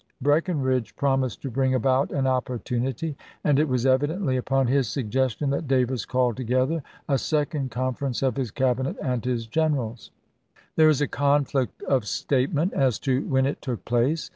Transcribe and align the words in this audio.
Breckinridge 0.19 0.95
promised 0.95 1.43
to 1.43 1.51
bring 1.51 1.75
about 1.75 2.09
an 2.09 2.25
opportunity; 2.25 3.15
and 3.43 3.59
it 3.59 3.67
was 3.69 3.85
evidently 3.85 4.35
upon 4.35 4.65
his 4.65 4.87
suggestion 4.87 5.51
that 5.51 5.67
Davis 5.67 6.05
called 6.05 6.35
together 6.37 6.81
a 7.07 7.19
second 7.19 7.69
conference 7.69 8.23
of 8.23 8.35
his 8.35 8.49
Cabinet 8.49 8.95
n>id., 8.95 8.95
p. 8.95 9.01
398. 9.03 9.13
and 9.13 9.25
his 9.25 9.45
generals. 9.45 10.11
There 10.75 10.89
is 10.89 11.01
a 11.01 11.07
conflict 11.07 11.83
of 11.83 12.07
statement 12.07 12.73
as 12.73 12.97
to 13.01 13.23
when 13.27 13.45
it 13.45 13.61
took 13.61 13.85
place. 13.85 14.27